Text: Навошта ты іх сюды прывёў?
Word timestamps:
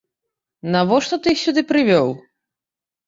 Навошта 0.75 1.19
ты 1.27 1.35
іх 1.35 1.39
сюды 1.45 1.61
прывёў? 1.73 2.07